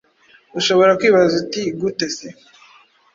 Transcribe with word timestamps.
Ushobora 0.59 0.97
kwibaza 0.99 1.33
uti 1.41 1.61
gute 1.79 2.07
se 2.15 2.27